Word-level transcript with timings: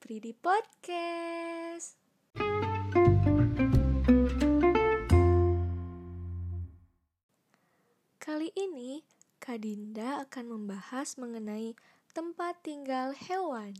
Kridi 0.00 0.32
Podcast. 0.32 2.00
Kali 8.16 8.48
ini, 8.56 9.04
Kak 9.36 9.60
Dinda 9.60 10.24
akan 10.24 10.44
membahas 10.48 11.20
mengenai 11.20 11.76
tempat 12.16 12.64
tinggal 12.64 13.12
hewan. 13.12 13.76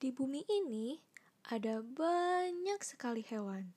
Di 0.00 0.08
bumi 0.08 0.48
ini 0.48 0.96
ada 1.44 1.84
banyak 1.84 2.80
sekali 2.80 3.20
hewan. 3.20 3.76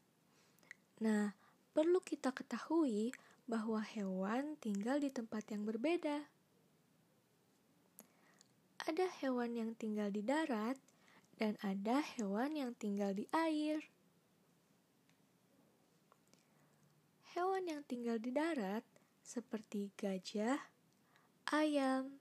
Nah, 1.03 1.35
perlu 1.77 2.02
kita 2.02 2.34
ketahui 2.34 3.13
bahwa 3.45 3.85
hewan 3.85 4.58
tinggal 4.58 4.98
di 4.98 5.13
tempat 5.13 5.45
yang 5.54 5.62
berbeda. 5.62 6.26
Ada 8.81 9.05
hewan 9.22 9.54
yang 9.54 9.77
tinggal 9.77 10.09
di 10.09 10.26
darat, 10.26 10.82
dan 11.38 11.54
ada 11.62 12.02
hewan 12.18 12.58
yang 12.58 12.73
tinggal 12.73 13.13
di 13.13 13.30
air. 13.30 13.85
Hewan 17.38 17.70
yang 17.70 17.85
tinggal 17.85 18.18
di 18.18 18.34
darat 18.34 18.82
seperti 19.21 19.94
gajah, 19.94 20.57
ayam, 21.54 22.18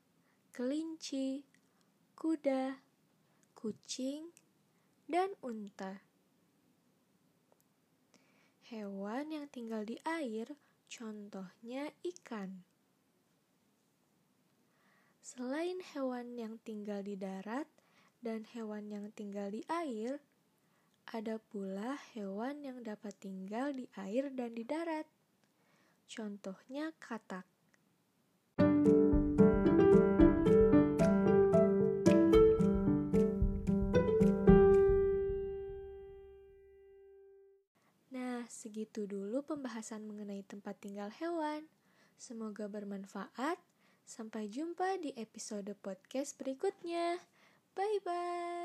kelinci, 0.53 1.49
kuda, 2.13 2.77
kucing, 3.57 4.37
dan 5.09 5.33
unta. 5.41 6.05
Hewan 8.67 9.31
yang 9.31 9.47
tinggal 9.47 9.87
di 9.87 9.95
air 10.03 10.51
contohnya 10.91 11.87
ikan. 12.03 12.67
Selain 15.23 15.79
hewan 15.95 16.35
yang 16.35 16.59
tinggal 16.67 17.07
di 17.07 17.15
darat 17.15 17.71
dan 18.19 18.43
hewan 18.51 18.91
yang 18.91 19.15
tinggal 19.15 19.55
di 19.55 19.63
air, 19.71 20.19
ada 21.07 21.39
pula 21.39 21.95
hewan 22.19 22.67
yang 22.67 22.83
dapat 22.83 23.15
tinggal 23.23 23.71
di 23.71 23.87
air 23.95 24.35
dan 24.35 24.59
di 24.59 24.67
darat. 24.67 25.07
Contohnya 26.11 26.91
katak. 26.99 27.56
Nah, 38.15 38.47
segitu 38.47 39.05
dulu 39.11 39.43
pembahasan 39.43 40.07
mengenai 40.07 40.47
tempat 40.47 40.79
tinggal 40.79 41.11
hewan. 41.11 41.67
Semoga 42.17 42.71
bermanfaat. 42.71 43.59
Sampai 44.07 44.47
jumpa 44.47 45.03
di 45.03 45.11
episode 45.19 45.75
podcast 45.83 46.39
berikutnya. 46.39 47.19
Bye 47.75 47.99
bye. 48.07 48.56